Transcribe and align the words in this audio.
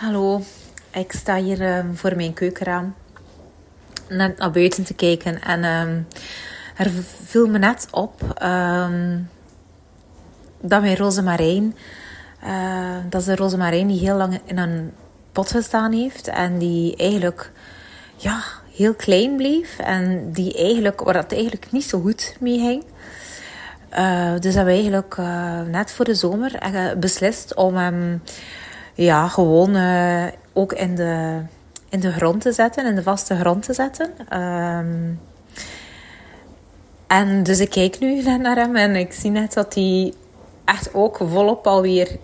Hallo, 0.00 0.42
ik 0.92 1.12
sta 1.12 1.36
hier 1.36 1.76
um, 1.76 1.96
voor 1.96 2.16
mijn 2.16 2.32
keukenraam 2.32 2.94
net 4.08 4.38
naar 4.38 4.50
buiten 4.50 4.84
te 4.84 4.94
kijken 4.94 5.40
en 5.42 5.64
um, 5.64 6.06
er 6.76 6.90
viel 7.24 7.46
me 7.46 7.58
net 7.58 7.88
op 7.90 8.22
um, 8.42 9.28
dat 10.60 10.80
mijn 10.80 10.96
rozemarijn, 10.96 11.76
uh, 12.44 12.96
dat 13.08 13.20
is 13.20 13.26
een 13.26 13.36
rozemarijn 13.36 13.86
die 13.86 13.98
heel 13.98 14.16
lang 14.16 14.40
in 14.44 14.58
een 14.58 14.92
pot 15.32 15.50
gestaan 15.50 15.92
heeft 15.92 16.28
en 16.28 16.58
die 16.58 16.96
eigenlijk 16.96 17.52
ja, 18.16 18.42
heel 18.74 18.94
klein 18.94 19.36
bleef 19.36 19.78
en 19.78 20.32
die 20.32 20.54
eigenlijk, 20.54 21.00
waar 21.00 21.14
dat 21.14 21.32
eigenlijk 21.32 21.72
niet 21.72 21.84
zo 21.84 22.00
goed 22.00 22.36
mee 22.40 22.58
ging. 22.58 22.84
Uh, 23.98 24.38
dus 24.38 24.54
hebben 24.54 24.74
we 24.74 24.80
eigenlijk 24.80 25.16
uh, 25.18 25.60
net 25.60 25.92
voor 25.92 26.04
de 26.04 26.14
zomer 26.14 26.58
beslist 26.98 27.54
om 27.54 27.76
hem 27.76 28.22
ja, 29.04 29.28
gewoon 29.28 29.76
uh, 29.76 30.26
ook 30.52 30.72
in 30.72 30.94
de, 30.94 31.42
in 31.88 32.00
de 32.00 32.12
grond 32.12 32.40
te 32.40 32.52
zetten, 32.52 32.86
in 32.86 32.94
de 32.94 33.02
vaste 33.02 33.36
grond 33.36 33.62
te 33.62 33.72
zetten. 33.72 34.38
Um, 34.40 35.20
en 37.06 37.42
dus 37.42 37.60
ik 37.60 37.70
kijk 37.70 37.98
nu 37.98 38.22
naar 38.38 38.56
hem 38.56 38.76
en 38.76 38.96
ik 38.96 39.12
zie 39.12 39.30
net 39.30 39.52
dat 39.52 39.74
hij 39.74 40.12
echt 40.64 40.94
ook 40.94 41.16
volop 41.16 41.66
alweer 41.66 42.18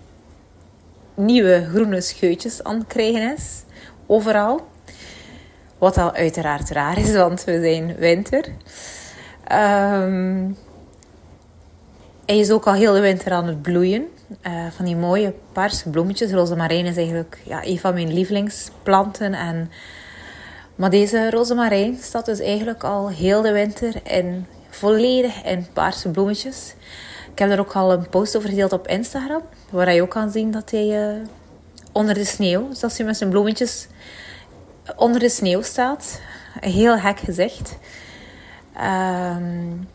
nieuwe 1.13 1.67
groene 1.69 2.01
scheutjes 2.01 2.63
aan 2.63 2.77
het 2.77 2.87
krijgen 2.87 3.33
is. 3.35 3.63
Overal. 4.05 4.67
Wat 5.77 5.97
al 5.97 6.13
uiteraard 6.13 6.69
raar 6.69 6.97
is, 6.97 7.13
want 7.13 7.43
we 7.43 7.61
zijn 7.61 7.95
winter. 7.95 8.45
Um, 9.51 10.57
hij 12.25 12.37
is 12.37 12.51
ook 12.51 12.67
al 12.67 12.73
heel 12.73 12.93
de 12.93 12.99
winter 12.99 13.31
aan 13.31 13.47
het 13.47 13.61
bloeien. 13.61 14.07
Uh, 14.47 14.67
van 14.69 14.85
die 14.85 14.95
mooie 14.95 15.33
paarse 15.51 15.89
bloemetjes. 15.89 16.31
Rozemarijn 16.31 16.85
is 16.85 16.97
eigenlijk 16.97 17.41
ja, 17.43 17.65
een 17.65 17.79
van 17.79 17.93
mijn 17.93 18.13
lievelingsplanten. 18.13 19.33
En, 19.33 19.71
maar 20.75 20.89
deze 20.89 21.29
rozemarijn 21.29 21.97
staat 22.01 22.25
dus 22.25 22.39
eigenlijk 22.39 22.83
al 22.83 23.09
heel 23.09 23.41
de 23.41 23.51
winter 23.51 23.95
in, 24.03 24.45
volledig 24.69 25.43
in 25.43 25.67
paarse 25.73 26.09
bloemetjes. 26.09 26.73
Ik 27.31 27.39
heb 27.39 27.51
er 27.51 27.59
ook 27.59 27.75
al 27.75 27.91
een 27.91 28.09
post 28.09 28.37
over 28.37 28.49
gedeeld 28.49 28.71
op 28.73 28.87
Instagram. 28.87 29.41
Waar 29.69 29.93
je 29.93 30.01
ook 30.01 30.09
kan 30.09 30.31
zien 30.31 30.51
dat 30.51 30.71
hij 30.71 31.15
uh, 31.15 31.21
onder 31.91 32.13
de 32.13 32.25
sneeuw, 32.25 32.73
zoals 32.73 32.97
hij 32.97 33.05
met 33.05 33.17
zijn 33.17 33.29
bloemetjes 33.29 33.87
onder 34.95 35.19
de 35.19 35.29
sneeuw 35.29 35.61
staat. 35.61 36.19
Heel 36.59 36.97
hek 36.97 37.19
gezicht. 37.19 37.77
Um, 38.75 39.87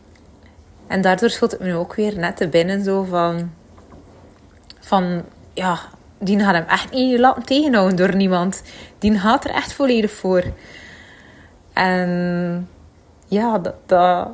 en 0.87 1.01
daardoor 1.01 1.29
schot 1.29 1.51
het 1.51 1.59
me 1.59 1.75
ook 1.75 1.95
weer 1.95 2.17
net 2.17 2.37
te 2.37 2.47
binnen 2.47 2.83
zo 2.83 3.03
van... 3.03 3.51
Van, 4.93 5.23
ja, 5.53 5.79
die 6.19 6.39
gaat 6.39 6.53
hem 6.53 6.65
echt 6.67 6.91
niet 6.91 7.19
laten 7.19 7.43
tegenhouden 7.43 7.95
door 7.95 8.15
niemand. 8.15 8.63
Die 8.99 9.19
gaat 9.19 9.45
er 9.45 9.51
echt 9.51 9.73
volledig 9.73 10.11
voor. 10.11 10.43
En 11.73 12.69
ja, 13.27 13.59
dat, 13.59 13.73
dat, 13.85 14.27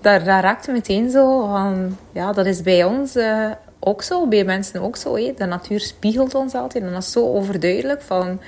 daar 0.00 0.20
raakte 0.22 0.72
meteen 0.72 1.10
zo 1.10 1.46
van... 1.46 1.96
Ja, 2.12 2.32
dat 2.32 2.46
is 2.46 2.62
bij 2.62 2.84
ons 2.84 3.16
uh, 3.16 3.50
ook 3.80 4.02
zo, 4.02 4.26
bij 4.26 4.44
mensen 4.44 4.80
ook 4.80 4.96
zo. 4.96 5.16
Hé. 5.16 5.34
De 5.36 5.44
natuur 5.44 5.80
spiegelt 5.80 6.34
ons 6.34 6.54
altijd. 6.54 6.84
En 6.84 6.92
dat 6.92 7.02
is 7.02 7.12
zo 7.12 7.32
overduidelijk 7.34 8.02
van... 8.02 8.40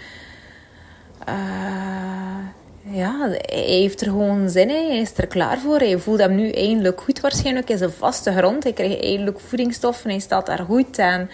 Uh, 1.28 2.46
ja, 2.91 3.28
hij 3.28 3.58
heeft 3.58 4.00
er 4.00 4.06
gewoon 4.06 4.48
zin 4.50 4.70
in. 4.70 4.86
Hij 4.86 4.98
is 4.98 5.12
er 5.16 5.27
klaar 5.27 5.58
voor. 5.58 5.78
Hij 5.78 5.98
voelt 5.98 6.19
hem 6.19 6.34
nu 6.34 6.50
eindelijk 6.50 7.00
goed 7.00 7.20
waarschijnlijk 7.20 7.70
in 7.70 7.78
zijn 7.78 7.91
vaste 7.91 8.33
grond. 8.33 8.62
Hij 8.62 8.72
krijgt 8.72 9.02
eindelijk 9.02 9.41
voedingsstoffen. 9.41 10.11
Hij 10.11 10.19
staat 10.19 10.47
daar 10.47 10.64
goed 10.64 10.98
en 10.98 11.30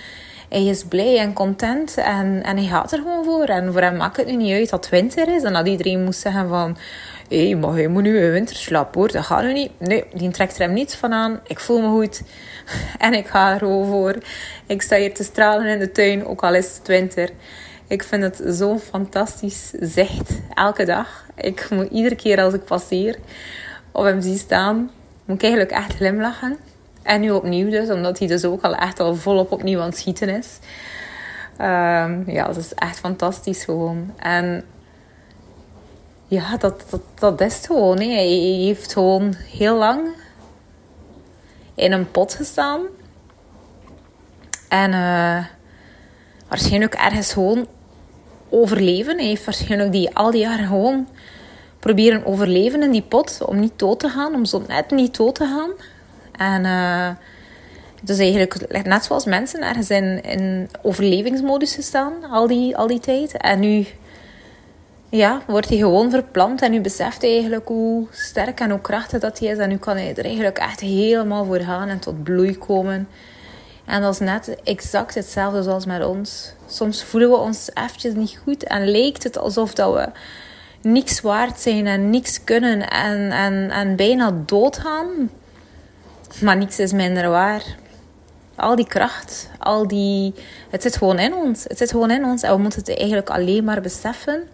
hij 0.49 0.65
is 0.65 0.85
blij 0.85 1.19
en 1.19 1.33
content. 1.33 1.97
En, 1.97 2.43
en 2.43 2.57
hij 2.57 2.67
gaat 2.67 2.93
er 2.93 2.99
gewoon 2.99 3.25
voor. 3.25 3.45
En 3.45 3.73
voor 3.73 3.81
hem 3.81 3.97
maakt 3.97 4.17
het 4.17 4.27
nu 4.27 4.37
niet 4.37 4.53
uit 4.53 4.71
dat 4.71 4.85
het 4.85 5.01
winter 5.01 5.35
is. 5.35 5.43
En 5.43 5.53
dat 5.53 5.69
iedereen 5.69 6.05
moest 6.05 6.21
zeggen 6.21 6.49
van... 6.49 6.77
Hé, 7.29 7.47
hey, 7.47 7.57
maar 7.57 7.81
je 7.81 7.89
moet 7.89 8.03
nu 8.03 8.19
een 8.19 8.33
winterslaap 8.33 8.95
hoor. 8.95 9.12
Dat 9.12 9.25
gaat 9.25 9.43
nu 9.43 9.53
niet. 9.53 9.71
Nee, 9.78 10.05
die 10.15 10.31
trekt 10.31 10.55
er 10.55 10.61
hem 10.61 10.72
niets 10.72 10.95
van 10.95 11.12
aan. 11.12 11.41
Ik 11.47 11.61
voel 11.61 11.81
me 11.81 11.89
goed. 11.89 12.22
En 12.99 13.15
ik 13.15 13.27
ga 13.27 13.53
er 13.53 13.59
gewoon 13.59 13.87
voor. 13.87 14.15
Ik 14.67 14.83
sta 14.83 14.97
hier 14.97 15.15
te 15.15 15.25
stralen 15.25 15.67
in 15.67 15.78
de 15.78 15.93
tuin, 15.93 16.27
ook 16.27 16.43
al 16.43 16.55
is 16.55 16.77
het 16.78 16.87
winter. 16.87 17.31
Ik 17.88 18.03
vind 18.03 18.22
het 18.22 18.43
zo'n 18.44 18.78
fantastisch 18.78 19.71
zicht 19.81 20.31
elke 20.54 20.84
dag. 20.84 21.26
Ik 21.34 21.71
moet 21.71 21.91
iedere 21.91 22.15
keer 22.15 22.41
als 22.41 22.54
ik 22.54 22.65
passeer 22.65 23.19
of 23.93 24.04
hem 24.04 24.21
zie 24.21 24.38
staan, 24.38 24.91
moet 25.25 25.37
ik 25.37 25.43
eigenlijk 25.43 25.72
echt 25.72 25.94
glimlachen. 25.94 26.56
En 27.03 27.21
nu 27.21 27.31
opnieuw 27.31 27.71
dus, 27.71 27.91
omdat 27.91 28.19
hij 28.19 28.28
dus 28.28 28.44
ook 28.44 28.62
al 28.62 28.75
echt 28.75 29.00
al 29.00 29.15
volop 29.15 29.53
opnieuw 29.53 29.81
aan 29.81 29.88
het 29.88 29.98
schieten 29.98 30.28
is. 30.28 30.59
Um, 31.60 32.31
ja, 32.31 32.47
dat 32.47 32.56
is 32.56 32.75
echt 32.75 32.98
fantastisch 32.98 33.65
gewoon. 33.65 34.15
En 34.16 34.65
ja, 36.27 36.56
dat, 36.56 36.84
dat, 36.91 37.00
dat 37.15 37.41
is 37.41 37.56
het 37.56 37.66
gewoon. 37.66 37.97
Hij 37.97 38.27
heeft 38.27 38.93
gewoon 38.93 39.34
heel 39.34 39.77
lang 39.77 40.09
in 41.75 41.93
een 41.93 42.10
pot 42.10 42.34
gestaan. 42.34 42.81
En 44.69 44.93
uh, 44.93 45.44
waarschijnlijk 46.48 46.94
ergens 46.94 47.32
gewoon 47.32 47.66
overleven. 48.50 49.19
Hij 49.19 49.26
heeft 49.26 49.44
waarschijnlijk 49.44 49.92
die, 49.92 50.16
al 50.16 50.31
die 50.31 50.41
jaren 50.41 50.66
gewoon 50.66 51.09
proberen 51.78 52.25
overleven 52.25 52.82
in 52.82 52.91
die 52.91 53.03
pot. 53.03 53.38
Om 53.47 53.60
niet 53.60 53.78
dood 53.78 54.00
te 54.00 54.09
gaan, 54.09 54.34
om 54.34 54.44
zo 54.44 54.62
net 54.69 54.91
niet 54.91 55.16
dood 55.16 55.34
te 55.34 55.44
gaan. 55.44 55.70
En 56.32 56.64
uh, 56.64 57.09
dus 58.03 58.19
eigenlijk 58.19 58.84
net 58.86 59.04
zoals 59.04 59.25
mensen 59.25 59.62
ergens 59.62 59.91
in, 59.91 60.22
in 60.22 60.69
overlevingsmodus 60.82 61.75
gestaan 61.75 62.12
al 62.31 62.47
die, 62.47 62.76
al 62.76 62.86
die 62.86 63.00
tijd. 63.00 63.36
En 63.36 63.60
nu 63.60 63.86
ja, 65.09 65.42
wordt 65.47 65.69
hij 65.69 65.78
gewoon 65.78 66.10
verplant 66.10 66.62
en 66.62 66.70
nu 66.70 66.80
beseft 66.80 67.22
hij 67.22 67.30
eigenlijk 67.30 67.69
hoe 67.69 68.06
sterk 68.10 68.60
en 68.60 68.70
hoe 68.70 68.80
krachtig 68.80 69.20
dat 69.20 69.38
hij 69.38 69.48
is. 69.48 69.59
En 69.59 69.69
nu 69.69 69.76
kan 69.76 69.97
hij 69.97 70.15
er 70.15 70.25
eigenlijk 70.25 70.59
echt 70.59 70.80
helemaal 70.80 71.44
voor 71.44 71.60
gaan 71.60 71.88
en 71.88 71.98
tot 71.98 72.22
bloei 72.22 72.59
komen. 72.59 73.09
En 73.88 74.00
dat 74.00 74.12
is 74.12 74.19
net 74.19 74.56
exact 74.65 75.15
hetzelfde 75.15 75.62
zoals 75.62 75.87
met 75.87 76.04
ons. 76.04 76.53
Soms 76.66 77.03
voelen 77.03 77.31
we 77.31 77.37
ons 77.37 77.71
eventjes 77.75 78.15
niet 78.15 78.41
goed 78.43 78.65
en 78.65 78.91
lijkt 78.91 79.22
het 79.22 79.38
alsof 79.38 79.75
dat 79.75 79.94
we 79.94 80.09
niks 80.88 81.21
waard 81.21 81.60
zijn 81.60 81.87
en 81.87 82.10
niks 82.10 82.44
kunnen 82.44 82.88
en, 82.88 83.31
en, 83.31 83.71
en 83.71 83.97
bijna 83.97 84.34
doodgaan. 84.47 85.31
Maar 86.41 86.56
niks 86.56 86.78
is 86.78 86.93
minder 86.93 87.28
waar. 87.28 87.62
Al 88.54 88.77
die 88.77 88.87
kracht, 88.87 89.50
al 89.59 89.88
die... 89.88 90.34
Het 90.71 90.82
zit 90.82 90.97
gewoon 90.97 91.19
in 91.19 91.34
ons. 91.34 91.65
Het 91.65 91.78
zit 91.78 91.91
gewoon 91.91 92.10
in 92.10 92.25
ons 92.25 92.43
en 92.43 92.54
we 92.54 92.62
moeten 92.62 92.81
het 92.81 92.97
eigenlijk 92.97 93.31
alleen 93.31 93.65
maar 93.65 93.81
beseffen 93.81 94.48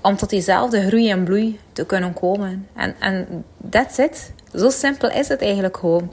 om 0.00 0.16
tot 0.16 0.30
diezelfde 0.30 0.86
groei 0.86 1.10
en 1.10 1.24
bloei 1.24 1.60
te 1.72 1.86
kunnen 1.86 2.12
komen. 2.12 2.68
En, 2.74 2.94
en 2.98 3.44
that's 3.70 3.98
it. 3.98 4.32
Zo 4.54 4.70
simpel 4.70 5.10
is 5.10 5.28
het 5.28 5.42
eigenlijk 5.42 5.76
gewoon. 5.76 6.12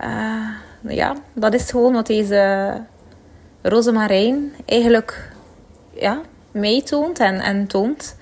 Uh, 0.00 0.48
ja, 0.80 1.16
dat 1.32 1.54
is 1.54 1.70
gewoon 1.70 1.92
wat 1.92 2.06
deze 2.06 2.72
rozemarijn 3.62 4.52
eigenlijk 4.66 5.32
ja, 5.94 6.20
meetoont 6.50 7.18
en, 7.18 7.40
en 7.40 7.66
toont 7.66 8.16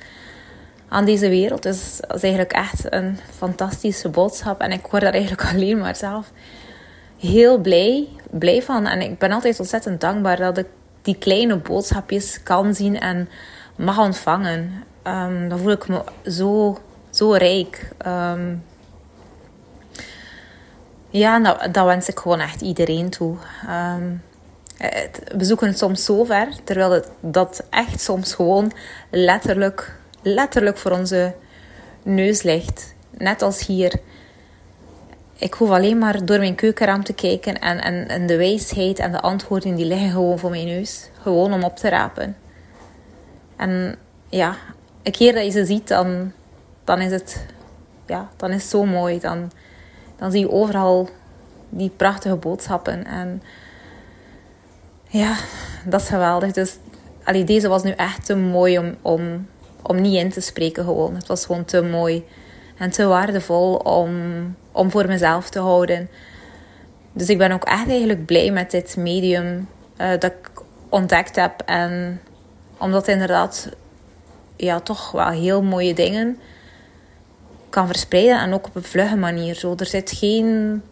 aan 0.89 1.05
deze 1.05 1.29
wereld. 1.29 1.63
Dus 1.63 2.01
dat 2.01 2.17
is 2.17 2.23
eigenlijk 2.23 2.53
echt 2.53 2.93
een 2.93 3.19
fantastische 3.37 4.09
boodschap. 4.09 4.61
En 4.61 4.73
ik 4.73 4.87
word 4.87 5.03
daar 5.03 5.13
eigenlijk 5.13 5.49
alleen 5.53 5.79
maar 5.79 5.97
zelf 5.97 6.33
heel 7.19 7.59
blij, 7.59 8.09
blij 8.31 8.63
van. 8.63 8.87
En 8.87 9.01
ik 9.01 9.19
ben 9.19 9.33
altijd 9.33 9.59
ontzettend 9.61 10.01
dankbaar 10.01 10.37
dat 10.37 10.59
ik 10.59 10.67
die 11.03 11.19
kleine 11.19 11.57
boodschapjes 11.57 12.43
kan 12.43 12.75
zien 12.75 13.01
en 13.01 13.29
mag 13.77 13.99
ontvangen. 13.99 14.73
Um, 15.05 15.49
dan 15.49 15.59
voel 15.59 15.71
ik 15.71 15.89
me 15.89 16.03
zo, 16.31 16.79
zo 17.11 17.33
rijk. 17.33 17.89
Um, 18.07 18.63
ja, 21.11 21.41
dat, 21.41 21.75
dat 21.75 21.87
wens 21.87 22.09
ik 22.09 22.19
gewoon 22.19 22.41
echt 22.41 22.61
iedereen 22.61 23.11
toe. 23.11 23.37
Um, 23.97 24.23
we 25.37 25.45
zoeken 25.45 25.67
het 25.67 25.79
soms 25.79 26.05
zo 26.05 26.25
ver, 26.25 26.49
terwijl 26.65 27.05
dat 27.21 27.66
echt 27.71 28.01
soms 28.01 28.34
gewoon 28.34 28.72
letterlijk, 29.10 29.97
letterlijk 30.22 30.77
voor 30.77 30.91
onze 30.91 31.34
neus 32.03 32.43
ligt. 32.43 32.95
Net 33.10 33.43
als 33.43 33.66
hier. 33.66 33.93
Ik 35.39 35.55
hoef 35.55 35.71
alleen 35.71 35.99
maar 35.99 36.25
door 36.25 36.39
mijn 36.39 36.55
keukenraam 36.55 37.05
te 37.05 37.13
kijken 37.13 37.61
en, 37.61 37.83
en, 37.83 38.09
en 38.09 38.27
de 38.27 38.37
wijsheid 38.37 38.99
en 38.99 39.13
de 39.13 39.21
antwoorden 39.21 39.75
die 39.75 39.87
liggen 39.87 40.11
gewoon 40.11 40.39
voor 40.39 40.51
mijn 40.51 40.66
neus. 40.66 41.11
Gewoon 41.22 41.53
om 41.53 41.65
op 41.65 41.77
te 41.77 41.89
rapen. 41.89 42.37
En 43.57 43.97
ja, 44.28 44.57
een 45.03 45.13
keer 45.13 45.33
dat 45.33 45.45
je 45.45 45.51
ze 45.51 45.65
ziet, 45.65 45.89
dan, 45.89 46.33
dan 46.84 47.01
is 47.01 47.11
het 47.11 47.47
ja, 48.07 48.28
dan 48.37 48.51
is 48.51 48.63
het 48.63 48.71
zo 48.71 48.84
mooi. 48.84 49.21
Dan, 49.21 49.51
dan 50.18 50.30
zie 50.30 50.41
je 50.41 50.50
overal 50.50 51.09
die 51.68 51.91
prachtige 51.97 52.36
boodschappen. 52.36 53.06
En 53.06 53.42
ja, 55.09 55.36
dat 55.84 56.00
is 56.00 56.09
geweldig. 56.09 56.53
Dus 56.53 56.76
allee, 57.24 57.44
deze 57.44 57.68
was 57.68 57.82
nu 57.82 57.91
echt 57.91 58.26
te 58.26 58.36
mooi 58.36 58.78
om, 58.78 58.94
om, 59.03 59.47
om 59.82 60.00
niet 60.00 60.15
in 60.15 60.30
te 60.30 60.41
spreken 60.41 60.84
gewoon. 60.84 61.15
Het 61.15 61.26
was 61.26 61.47
gewoon 61.47 61.65
te 61.65 61.82
mooi 61.82 62.24
en 62.76 62.91
te 62.91 63.06
waardevol 63.06 63.74
om, 63.74 64.15
om 64.72 64.91
voor 64.91 65.06
mezelf 65.06 65.50
te 65.50 65.59
houden. 65.59 66.09
Dus 67.12 67.28
ik 67.28 67.38
ben 67.38 67.53
ook 67.53 67.65
echt 67.65 67.88
eigenlijk 67.88 68.26
blij 68.26 68.50
met 68.50 68.70
dit 68.70 68.97
medium. 68.97 69.68
Uh, 70.00 70.10
dat 70.10 70.24
ik 70.24 70.50
ontdekt 70.88 71.36
heb. 71.36 71.62
En 71.66 72.20
omdat 72.78 73.09
inderdaad 73.09 73.68
ja, 74.56 74.80
toch 74.80 75.10
wel 75.10 75.28
heel 75.28 75.62
mooie 75.62 75.94
dingen 75.94 76.38
kan 77.70 77.86
verspreiden. 77.86 78.41
En 78.41 78.53
ook 78.53 78.66
op 78.66 78.76
een 78.76 78.82
vlugge 78.82 79.16
manier. 79.16 79.54
Zo, 79.54 79.74
er 79.76 79.86
zit 79.86 80.12
geen... 80.16 80.82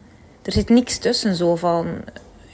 Er 0.43 0.53
zit 0.53 0.69
niks 0.69 0.99
tussen 0.99 1.35
zo 1.35 1.57
van... 1.57 1.87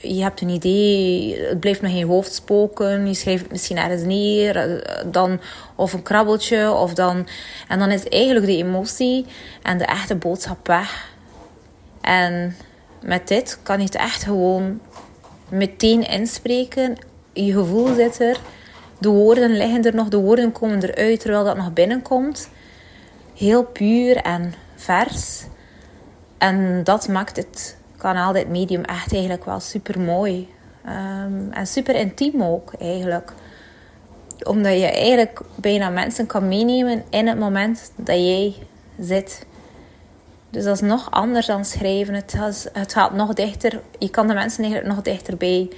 Je 0.00 0.22
hebt 0.22 0.40
een 0.40 0.48
idee, 0.48 1.38
het 1.40 1.60
blijft 1.60 1.82
nog 1.82 1.90
in 1.90 1.96
je 1.96 2.06
hoofd 2.06 2.34
spoken. 2.34 3.06
Je 3.06 3.14
schrijft 3.14 3.42
het 3.42 3.50
misschien 3.50 3.76
ergens 3.76 4.02
neer. 4.02 4.56
Eh, 4.56 5.04
dan, 5.06 5.40
of 5.74 5.92
een 5.92 6.02
krabbeltje. 6.02 6.72
Of 6.72 6.94
dan, 6.94 7.28
en 7.68 7.78
dan 7.78 7.90
is 7.90 8.08
eigenlijk 8.08 8.46
de 8.46 8.56
emotie 8.56 9.26
en 9.62 9.78
de 9.78 9.84
echte 9.84 10.14
boodschap 10.14 10.66
weg. 10.66 11.10
En 12.00 12.56
met 13.02 13.28
dit 13.28 13.58
kan 13.62 13.78
je 13.78 13.84
het 13.84 13.94
echt 13.94 14.22
gewoon 14.22 14.80
meteen 15.48 16.08
inspreken. 16.08 16.96
Je 17.32 17.52
gevoel 17.52 17.94
zit 17.94 18.20
er. 18.20 18.40
De 18.98 19.08
woorden 19.08 19.56
liggen 19.56 19.82
er 19.82 19.94
nog, 19.94 20.08
de 20.08 20.16
woorden 20.16 20.52
komen 20.52 20.82
eruit 20.82 21.20
terwijl 21.20 21.44
dat 21.44 21.56
nog 21.56 21.72
binnenkomt. 21.72 22.48
Heel 23.34 23.64
puur 23.64 24.16
en 24.16 24.54
vers. 24.74 25.44
En 26.38 26.84
dat 26.84 27.08
maakt 27.08 27.36
het 27.36 27.76
kanaal, 27.96 28.32
dit 28.32 28.48
medium, 28.48 28.82
echt 28.82 29.12
eigenlijk 29.12 29.44
wel 29.44 29.60
super 29.60 30.00
mooi. 30.00 30.48
Ehm, 30.84 31.50
en 31.50 31.66
super 31.66 31.94
intiem 31.94 32.42
ook 32.42 32.72
eigenlijk. 32.78 33.32
Omdat 34.42 34.72
je 34.72 34.86
eigenlijk 34.86 35.40
bijna 35.54 35.88
mensen 35.88 36.26
kan 36.26 36.48
meenemen 36.48 37.04
in 37.10 37.26
het 37.26 37.38
moment 37.38 37.92
dat 37.96 38.16
jij 38.16 38.54
zit. 38.98 39.46
Dus 40.50 40.64
dat 40.64 40.74
is 40.74 40.80
nog 40.80 41.10
anders 41.10 41.46
dan 41.46 41.64
schrijven. 41.64 42.14
Het, 42.14 42.34
het 42.72 42.92
gaat 42.92 43.14
nog 43.14 43.34
dichter. 43.34 43.80
Je 43.98 44.10
kan 44.10 44.26
de 44.26 44.34
mensen 44.34 44.64
eigenlijk 44.64 44.94
nog 44.94 45.04
dichter 45.04 45.36
bij 45.36 45.70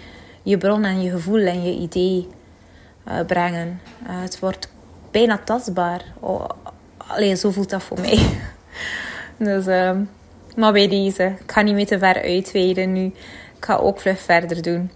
je 0.42 0.58
bron 0.58 0.84
en 0.84 1.02
je 1.02 1.10
gevoel 1.10 1.40
en 1.40 1.62
je 1.62 1.72
idee 1.72 2.28
uh, 3.08 3.20
brengen. 3.26 3.80
Uh, 4.02 4.22
het 4.22 4.38
wordt 4.38 4.68
bijna 5.10 5.38
tastbaar. 5.38 6.04
Oh, 6.20 6.44
alleen 7.06 7.36
zo 7.36 7.50
voelt 7.50 7.70
dat 7.70 7.82
voor 7.82 8.00
mij. 8.00 8.28
dus, 9.36 9.66
uh, 9.66 9.96
maar 10.56 10.72
bij 10.72 10.88
deze, 10.88 11.22
ik 11.40 11.52
ga 11.52 11.60
niet 11.60 11.74
meer 11.74 11.86
te 11.86 11.98
ver 11.98 12.22
uitweiden 12.22 12.92
nu. 12.92 13.04
Ik 13.56 13.64
ga 13.70 13.76
ook 13.76 14.00
vlug 14.00 14.20
verder 14.20 14.62
doen. 14.62 14.90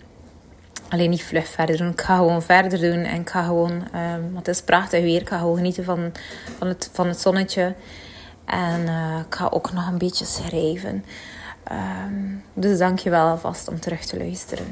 Alleen 0.88 1.10
niet 1.10 1.22
vlug 1.22 1.48
verder 1.48 1.76
doen. 1.76 1.90
Ik 1.90 2.00
ga 2.00 2.16
gewoon 2.16 2.42
verder 2.42 2.80
doen. 2.80 3.04
En 3.04 3.20
ik 3.20 3.30
ga 3.30 3.44
gewoon, 3.44 3.72
um, 3.72 4.32
want 4.32 4.46
het 4.46 4.54
is 4.54 4.62
prachtig 4.62 5.00
weer. 5.02 5.20
Ik 5.20 5.28
ga 5.28 5.38
gewoon 5.38 5.56
genieten 5.56 5.84
van, 5.84 6.12
van, 6.58 6.68
het, 6.68 6.90
van 6.92 7.08
het 7.08 7.20
zonnetje. 7.20 7.74
En 8.44 8.80
uh, 8.80 9.18
ik 9.26 9.34
ga 9.34 9.48
ook 9.50 9.72
nog 9.72 9.86
een 9.86 9.98
beetje 9.98 10.24
schrijven. 10.24 11.04
Um, 11.72 12.42
dus 12.54 12.78
dank 12.78 12.98
je 12.98 13.10
wel 13.10 13.26
alvast 13.26 13.68
om 13.68 13.80
terug 13.80 14.04
te 14.04 14.18
luisteren. 14.18 14.66